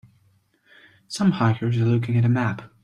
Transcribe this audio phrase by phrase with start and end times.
[1.09, 2.63] Some hikers are looking at a map.